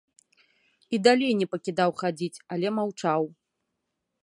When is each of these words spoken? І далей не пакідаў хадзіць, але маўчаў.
І 0.97 0.99
далей 1.07 1.33
не 1.41 1.47
пакідаў 1.51 1.89
хадзіць, 2.01 2.41
але 2.57 2.67
маўчаў. 2.81 3.31